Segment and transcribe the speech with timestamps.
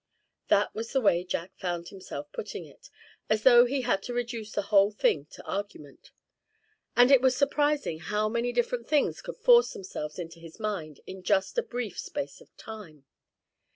[0.47, 2.89] That was the way Jack found himself putting it,
[3.29, 6.09] as though he had to reduce the whole thing to argument.
[6.95, 11.21] And it was surprising how many different things could force themselves into his mind in
[11.21, 13.05] just a brief space of time.